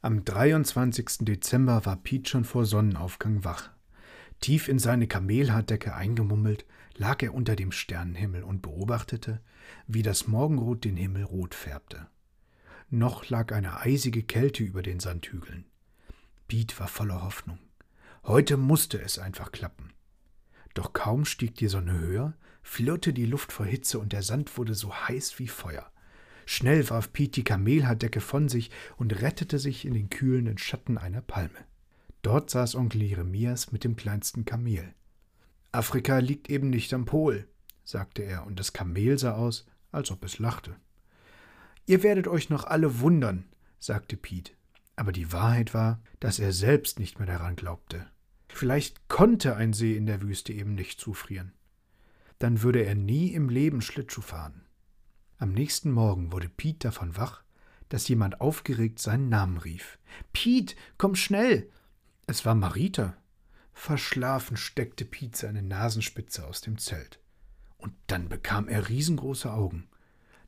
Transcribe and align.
Am 0.00 0.24
23. 0.24 1.18
Dezember 1.22 1.84
war 1.84 1.96
Piet 1.96 2.28
schon 2.28 2.44
vor 2.44 2.64
Sonnenaufgang 2.64 3.42
wach. 3.42 3.70
Tief 4.38 4.68
in 4.68 4.78
seine 4.78 5.08
Kamelhaardecke 5.08 5.92
eingemummelt, 5.92 6.66
lag 6.96 7.20
er 7.20 7.34
unter 7.34 7.56
dem 7.56 7.72
Sternenhimmel 7.72 8.44
und 8.44 8.62
beobachtete, 8.62 9.40
wie 9.88 10.02
das 10.02 10.28
Morgenrot 10.28 10.84
den 10.84 10.96
Himmel 10.96 11.24
rot 11.24 11.52
färbte. 11.52 12.06
Noch 12.90 13.28
lag 13.28 13.52
eine 13.52 13.80
eisige 13.80 14.22
Kälte 14.22 14.62
über 14.62 14.82
den 14.82 15.00
Sandhügeln. 15.00 15.64
Piet 16.46 16.78
war 16.78 16.86
voller 16.86 17.24
Hoffnung. 17.24 17.58
Heute 18.22 18.56
musste 18.56 19.02
es 19.02 19.18
einfach 19.18 19.50
klappen. 19.50 19.92
Doch 20.74 20.92
kaum 20.92 21.24
stieg 21.24 21.56
die 21.56 21.66
Sonne 21.66 21.98
höher, 21.98 22.34
flirrte 22.62 23.12
die 23.12 23.26
Luft 23.26 23.50
vor 23.50 23.66
Hitze 23.66 23.98
und 23.98 24.12
der 24.12 24.22
Sand 24.22 24.58
wurde 24.58 24.74
so 24.74 24.94
heiß 24.94 25.40
wie 25.40 25.48
Feuer. 25.48 25.90
Schnell 26.50 26.88
warf 26.88 27.12
Piet 27.12 27.36
die 27.36 27.44
Kamelhaardecke 27.44 28.22
von 28.22 28.48
sich 28.48 28.70
und 28.96 29.20
rettete 29.20 29.58
sich 29.58 29.84
in 29.84 29.92
den 29.92 30.08
kühlenden 30.08 30.56
Schatten 30.56 30.96
einer 30.96 31.20
Palme. 31.20 31.66
Dort 32.22 32.48
saß 32.48 32.74
Onkel 32.74 33.02
Jeremias 33.02 33.70
mit 33.70 33.84
dem 33.84 33.96
kleinsten 33.96 34.46
Kamel. 34.46 34.94
Afrika 35.72 36.20
liegt 36.20 36.48
eben 36.48 36.70
nicht 36.70 36.94
am 36.94 37.04
Pol, 37.04 37.46
sagte 37.84 38.22
er, 38.22 38.46
und 38.46 38.58
das 38.58 38.72
Kamel 38.72 39.18
sah 39.18 39.34
aus, 39.34 39.66
als 39.92 40.10
ob 40.10 40.24
es 40.24 40.38
lachte. 40.38 40.74
Ihr 41.84 42.02
werdet 42.02 42.26
euch 42.28 42.48
noch 42.48 42.64
alle 42.64 43.00
wundern, 43.00 43.44
sagte 43.78 44.16
Piet, 44.16 44.56
aber 44.96 45.12
die 45.12 45.30
Wahrheit 45.32 45.74
war, 45.74 46.00
dass 46.18 46.38
er 46.38 46.54
selbst 46.54 46.98
nicht 46.98 47.18
mehr 47.18 47.28
daran 47.28 47.56
glaubte. 47.56 48.06
Vielleicht 48.48 49.06
konnte 49.08 49.54
ein 49.54 49.74
See 49.74 49.98
in 49.98 50.06
der 50.06 50.22
Wüste 50.22 50.54
eben 50.54 50.74
nicht 50.74 50.98
zufrieren. 50.98 51.52
Dann 52.38 52.62
würde 52.62 52.86
er 52.86 52.94
nie 52.94 53.34
im 53.34 53.50
Leben 53.50 53.82
Schlittschuh 53.82 54.22
fahren. 54.22 54.62
Am 55.40 55.52
nächsten 55.52 55.92
Morgen 55.92 56.32
wurde 56.32 56.48
Piet 56.48 56.84
davon 56.84 57.16
wach, 57.16 57.42
dass 57.88 58.08
jemand 58.08 58.40
aufgeregt 58.40 58.98
seinen 58.98 59.28
Namen 59.28 59.56
rief. 59.56 59.98
Piet, 60.32 60.74
komm 60.98 61.14
schnell! 61.14 61.70
Es 62.26 62.44
war 62.44 62.56
Marita. 62.56 63.16
Verschlafen 63.72 64.56
steckte 64.56 65.04
Piet 65.04 65.36
seine 65.36 65.62
Nasenspitze 65.62 66.44
aus 66.44 66.60
dem 66.60 66.76
Zelt. 66.76 67.20
Und 67.76 67.92
dann 68.08 68.28
bekam 68.28 68.66
er 68.66 68.88
riesengroße 68.88 69.52
Augen. 69.52 69.88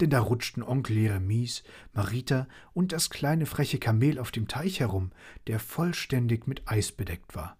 Denn 0.00 0.10
da 0.10 0.20
rutschten 0.20 0.62
Onkel 0.62 0.98
Jeremies, 0.98 1.62
Marita 1.94 2.46
und 2.74 2.92
das 2.92 3.08
kleine 3.08 3.46
freche 3.46 3.78
Kamel 3.78 4.18
auf 4.18 4.32
dem 4.32 4.48
Teich 4.48 4.80
herum, 4.80 5.12
der 5.46 5.60
vollständig 5.60 6.46
mit 6.46 6.68
Eis 6.68 6.92
bedeckt 6.92 7.34
war. 7.34 7.56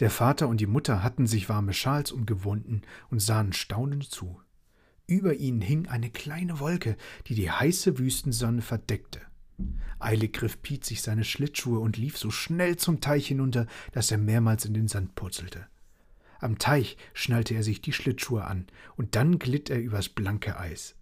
Der 0.00 0.10
Vater 0.10 0.48
und 0.48 0.60
die 0.60 0.66
Mutter 0.66 1.02
hatten 1.02 1.26
sich 1.26 1.48
warme 1.48 1.72
Schals 1.72 2.12
umgewunden 2.12 2.82
und 3.08 3.20
sahen 3.20 3.54
staunend 3.54 4.10
zu. 4.10 4.38
Über 5.08 5.34
ihnen 5.34 5.60
hing 5.60 5.86
eine 5.86 6.10
kleine 6.10 6.58
Wolke, 6.58 6.96
die 7.26 7.36
die 7.36 7.50
heiße 7.50 7.98
Wüstensonne 7.98 8.60
verdeckte. 8.60 9.20
Eilig 10.00 10.32
griff 10.32 10.60
Piet 10.62 10.84
sich 10.84 11.00
seine 11.00 11.24
Schlittschuhe 11.24 11.78
und 11.78 11.96
lief 11.96 12.18
so 12.18 12.30
schnell 12.30 12.76
zum 12.76 13.00
Teich 13.00 13.28
hinunter, 13.28 13.66
dass 13.92 14.10
er 14.10 14.18
mehrmals 14.18 14.64
in 14.64 14.74
den 14.74 14.88
Sand 14.88 15.14
purzelte. 15.14 15.66
Am 16.40 16.58
Teich 16.58 16.96
schnallte 17.14 17.54
er 17.54 17.62
sich 17.62 17.80
die 17.80 17.92
Schlittschuhe 17.92 18.44
an, 18.44 18.66
und 18.96 19.14
dann 19.14 19.38
glitt 19.38 19.70
er 19.70 19.80
übers 19.80 20.08
blanke 20.08 20.58
Eis. 20.58 20.96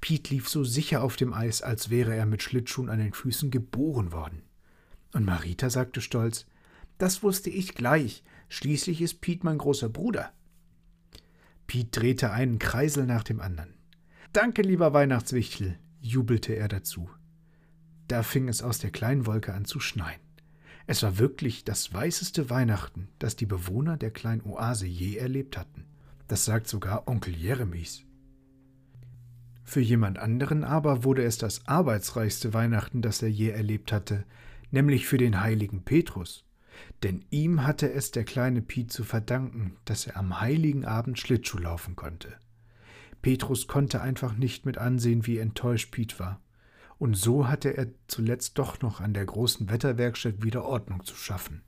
Piet 0.00 0.28
lief 0.30 0.48
so 0.48 0.64
sicher 0.64 1.02
auf 1.02 1.16
dem 1.16 1.32
Eis, 1.32 1.62
als 1.62 1.88
wäre 1.88 2.14
er 2.14 2.26
mit 2.26 2.42
Schlittschuhen 2.42 2.90
an 2.90 2.98
den 2.98 3.12
Füßen 3.12 3.50
geboren 3.50 4.12
worden. 4.12 4.42
Und 5.12 5.24
Marita 5.24 5.70
sagte 5.70 6.00
stolz, 6.00 6.46
das 6.98 7.22
wusste 7.22 7.50
ich 7.50 7.74
gleich, 7.74 8.22
schließlich 8.48 9.00
ist 9.00 9.20
Piet 9.20 9.44
mein 9.44 9.58
großer 9.58 9.88
Bruder. 9.88 10.32
Piet 11.66 11.88
drehte 11.90 12.30
einen 12.30 12.58
Kreisel 12.58 13.06
nach 13.06 13.24
dem 13.24 13.40
anderen. 13.40 13.74
Danke, 14.32 14.62
lieber 14.62 14.92
Weihnachtswichtel, 14.92 15.78
jubelte 16.00 16.54
er 16.54 16.68
dazu. 16.68 17.08
Da 18.08 18.22
fing 18.22 18.48
es 18.48 18.62
aus 18.62 18.78
der 18.78 18.90
kleinen 18.90 19.26
Wolke 19.26 19.52
an 19.52 19.64
zu 19.64 19.80
schneien. 19.80 20.20
Es 20.86 21.02
war 21.02 21.18
wirklich 21.18 21.64
das 21.64 21.92
weißeste 21.92 22.48
Weihnachten, 22.48 23.08
das 23.18 23.34
die 23.34 23.46
Bewohner 23.46 23.96
der 23.96 24.12
kleinen 24.12 24.42
Oase 24.42 24.86
je 24.86 25.16
erlebt 25.16 25.58
hatten. 25.58 25.84
Das 26.28 26.44
sagt 26.44 26.68
sogar 26.68 27.08
Onkel 27.08 27.34
Jeremies. 27.34 28.04
Für 29.64 29.80
jemand 29.80 30.20
anderen 30.20 30.62
aber 30.62 31.02
wurde 31.02 31.24
es 31.24 31.38
das 31.38 31.66
arbeitsreichste 31.66 32.54
Weihnachten, 32.54 33.02
das 33.02 33.20
er 33.20 33.30
je 33.30 33.50
erlebt 33.50 33.90
hatte, 33.90 34.24
nämlich 34.70 35.06
für 35.06 35.18
den 35.18 35.40
heiligen 35.40 35.82
Petrus. 35.82 36.45
Denn 37.02 37.24
ihm 37.30 37.66
hatte 37.66 37.92
es 37.92 38.10
der 38.10 38.24
kleine 38.24 38.62
Piet 38.62 38.92
zu 38.92 39.04
verdanken, 39.04 39.76
dass 39.84 40.06
er 40.06 40.16
am 40.16 40.40
heiligen 40.40 40.84
Abend 40.84 41.18
Schlittschuh 41.18 41.58
laufen 41.58 41.96
konnte. 41.96 42.34
Petrus 43.22 43.66
konnte 43.66 44.00
einfach 44.00 44.36
nicht 44.36 44.66
mit 44.66 44.78
ansehen, 44.78 45.26
wie 45.26 45.38
enttäuscht 45.38 45.90
Piet 45.90 46.20
war. 46.20 46.40
Und 46.98 47.14
so 47.14 47.48
hatte 47.48 47.76
er 47.76 47.88
zuletzt 48.08 48.58
doch 48.58 48.80
noch 48.80 49.00
an 49.00 49.14
der 49.14 49.26
großen 49.26 49.68
Wetterwerkstatt 49.68 50.42
wieder 50.42 50.64
Ordnung 50.64 51.04
zu 51.04 51.14
schaffen. 51.14 51.62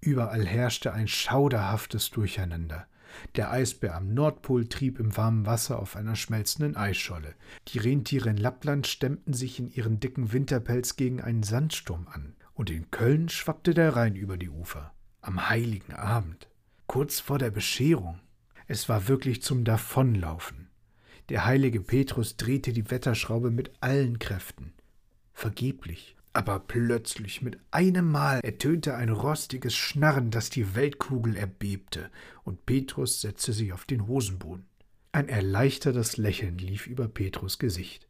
Überall 0.00 0.46
herrschte 0.46 0.92
ein 0.92 1.08
schauderhaftes 1.08 2.10
Durcheinander. 2.10 2.86
Der 3.34 3.50
Eisbär 3.50 3.94
am 3.94 4.14
Nordpol 4.14 4.66
trieb 4.66 4.98
im 4.98 5.16
warmen 5.16 5.46
Wasser 5.46 5.78
auf 5.78 5.96
einer 5.96 6.16
schmelzenden 6.16 6.76
Eisscholle. 6.76 7.34
Die 7.68 7.78
Rentiere 7.78 8.30
in 8.30 8.36
Lappland 8.36 8.86
stemmten 8.86 9.32
sich 9.32 9.58
in 9.58 9.70
ihren 9.70 10.00
dicken 10.00 10.32
Winterpelz 10.32 10.96
gegen 10.96 11.20
einen 11.20 11.42
Sandsturm 11.42 12.08
an 12.08 12.34
und 12.56 12.70
in 12.70 12.90
Köln 12.90 13.28
schwappte 13.28 13.74
der 13.74 13.94
Rhein 13.94 14.16
über 14.16 14.36
die 14.36 14.48
Ufer. 14.48 14.92
Am 15.20 15.48
heiligen 15.48 15.92
Abend, 15.92 16.48
kurz 16.86 17.20
vor 17.20 17.38
der 17.38 17.50
Bescherung. 17.50 18.20
Es 18.66 18.88
war 18.88 19.06
wirklich 19.08 19.42
zum 19.42 19.62
Davonlaufen. 19.62 20.68
Der 21.28 21.44
heilige 21.44 21.80
Petrus 21.80 22.36
drehte 22.36 22.72
die 22.72 22.90
Wetterschraube 22.90 23.50
mit 23.50 23.72
allen 23.80 24.18
Kräften. 24.18 24.72
Vergeblich. 25.32 26.16
Aber 26.32 26.58
plötzlich 26.60 27.40
mit 27.42 27.58
einem 27.70 28.10
Mal 28.10 28.40
ertönte 28.42 28.94
ein 28.94 29.08
rostiges 29.08 29.74
Schnarren, 29.74 30.30
das 30.30 30.50
die 30.50 30.74
Weltkugel 30.74 31.36
erbebte, 31.36 32.10
und 32.44 32.66
Petrus 32.66 33.20
setzte 33.20 33.52
sich 33.52 33.72
auf 33.72 33.84
den 33.84 34.06
Hosenboden. 34.06 34.66
Ein 35.12 35.28
erleichtertes 35.28 36.18
Lächeln 36.18 36.58
lief 36.58 36.86
über 36.86 37.08
Petrus 37.08 37.58
Gesicht. 37.58 38.06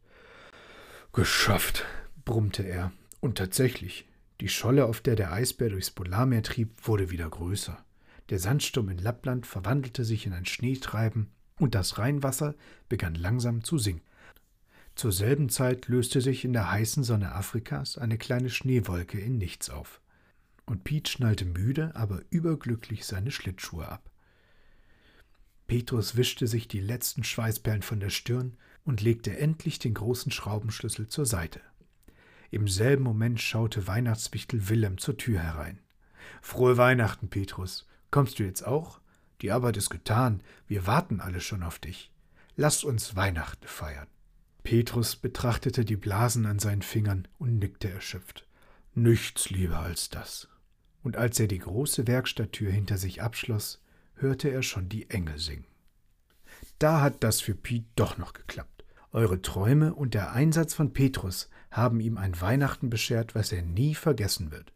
Geschafft, 1.13 1.85
brummte 2.25 2.63
er, 2.63 2.91
und 3.21 3.37
tatsächlich, 3.37 4.07
die 4.41 4.49
Scholle, 4.49 4.85
auf 4.85 5.01
der 5.01 5.15
der 5.15 5.31
Eisbär 5.31 5.69
durchs 5.69 5.91
Polarmeer 5.91 6.43
trieb, 6.43 6.87
wurde 6.87 7.09
wieder 7.09 7.29
größer. 7.29 7.83
Der 8.29 8.39
Sandsturm 8.39 8.89
in 8.89 8.97
Lappland 8.97 9.47
verwandelte 9.47 10.03
sich 10.03 10.25
in 10.25 10.33
ein 10.33 10.45
Schneetreiben 10.45 11.31
und 11.59 11.75
das 11.75 11.97
Rheinwasser 11.97 12.55
begann 12.89 13.15
langsam 13.15 13.63
zu 13.63 13.77
sinken. 13.77 14.05
Zur 14.95 15.11
selben 15.11 15.49
Zeit 15.49 15.87
löste 15.87 16.21
sich 16.21 16.43
in 16.43 16.53
der 16.53 16.71
heißen 16.71 17.03
Sonne 17.03 17.33
Afrikas 17.33 17.97
eine 17.97 18.17
kleine 18.17 18.49
Schneewolke 18.49 19.19
in 19.19 19.37
nichts 19.37 19.69
auf. 19.69 20.01
Und 20.65 20.83
Piet 20.83 21.07
schnallte 21.07 21.45
müde, 21.45 21.95
aber 21.95 22.21
überglücklich 22.29 23.05
seine 23.05 23.31
Schlittschuhe 23.31 23.87
ab. 23.87 24.09
Petrus 25.67 26.15
wischte 26.15 26.47
sich 26.47 26.67
die 26.67 26.79
letzten 26.79 27.23
Schweißperlen 27.23 27.83
von 27.83 27.99
der 27.99 28.09
Stirn 28.09 28.57
und 28.85 29.01
legte 29.01 29.37
endlich 29.37 29.79
den 29.79 29.93
großen 29.93 30.31
Schraubenschlüssel 30.31 31.07
zur 31.07 31.25
Seite. 31.25 31.61
Im 32.49 32.67
selben 32.67 33.03
Moment 33.03 33.41
schaute 33.41 33.87
Weihnachtswichtel 33.87 34.69
Willem 34.69 34.97
zur 34.97 35.17
Tür 35.17 35.39
herein. 35.39 35.79
Frohe 36.41 36.77
Weihnachten, 36.77 37.29
Petrus. 37.29 37.87
Kommst 38.11 38.39
du 38.39 38.43
jetzt 38.43 38.65
auch? 38.65 39.01
Die 39.41 39.51
Arbeit 39.51 39.77
ist 39.77 39.89
getan. 39.89 40.41
Wir 40.67 40.87
warten 40.87 41.19
alle 41.19 41.41
schon 41.41 41.63
auf 41.63 41.79
dich. 41.79 42.11
Lass 42.55 42.83
uns 42.83 43.15
Weihnachten 43.15 43.67
feiern. 43.67 44.07
Petrus 44.63 45.15
betrachtete 45.15 45.85
die 45.85 45.95
Blasen 45.95 46.45
an 46.45 46.59
seinen 46.59 46.81
Fingern 46.81 47.27
und 47.37 47.59
nickte 47.59 47.89
erschöpft. 47.89 48.47
Nichts 48.95 49.49
lieber 49.49 49.79
als 49.79 50.09
das. 50.09 50.47
Und 51.03 51.17
als 51.17 51.39
er 51.39 51.47
die 51.47 51.59
große 51.59 52.07
Werkstatttür 52.07 52.71
hinter 52.71 52.97
sich 52.97 53.21
abschloss, 53.21 53.81
hörte 54.15 54.49
er 54.49 54.63
schon 54.63 54.89
die 54.89 55.09
Engel 55.09 55.37
singen. 55.37 55.65
Da 56.79 57.01
hat 57.01 57.23
das 57.23 57.39
für 57.41 57.55
Piet 57.55 57.85
doch 57.95 58.17
noch 58.17 58.33
geklappt. 58.33 58.76
Eure 59.11 59.41
Träume 59.41 59.93
und 59.93 60.13
der 60.13 60.31
Einsatz 60.33 60.73
von 60.73 60.93
Petrus 60.93 61.49
haben 61.71 61.99
ihm 61.99 62.17
ein 62.17 62.39
Weihnachten 62.39 62.89
beschert, 62.89 63.35
was 63.35 63.51
er 63.51 63.61
nie 63.61 63.95
vergessen 63.95 64.51
wird. 64.51 64.73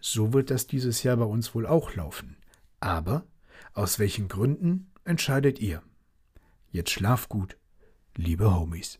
So 0.00 0.32
wird 0.32 0.50
das 0.50 0.66
dieses 0.66 1.02
Jahr 1.02 1.16
bei 1.16 1.24
uns 1.24 1.54
wohl 1.54 1.66
auch 1.66 1.94
laufen. 1.94 2.36
Aber 2.80 3.24
aus 3.74 3.98
welchen 3.98 4.28
Gründen 4.28 4.90
entscheidet 5.04 5.58
ihr? 5.60 5.82
Jetzt 6.70 6.90
schlaf 6.90 7.28
gut, 7.28 7.56
liebe 8.16 8.54
Homies. 8.54 8.98